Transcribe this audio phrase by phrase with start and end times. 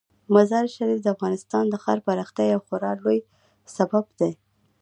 [0.35, 3.19] مزارشریف د افغانستان د ښاري پراختیا یو خورا لوی
[3.75, 4.31] سبب دی.